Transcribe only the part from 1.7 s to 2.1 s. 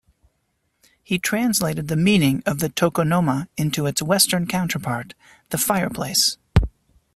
the